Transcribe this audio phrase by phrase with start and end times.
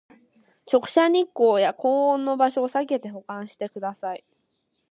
[0.65, 4.23] 直射日光や高温の場所をさけて保管してください